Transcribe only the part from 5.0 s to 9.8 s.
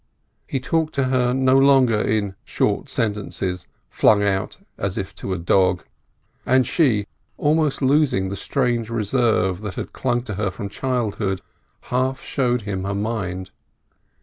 to a dog; and she, almost losing the strange reserve that